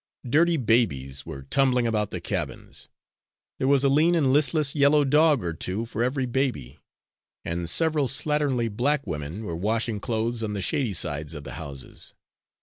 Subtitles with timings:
[0.27, 2.87] Dirty babies were tumbling about the cabins.
[3.59, 6.79] There was a lean and listless yellow dog or two for every baby;
[7.45, 12.15] and several slatternly black women were washing clothes on the shady sides of the houses.